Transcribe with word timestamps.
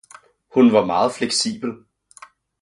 Hun 0.53 0.73
var 0.73 0.85
meget 0.85 1.11
fleksibel. 1.13 1.71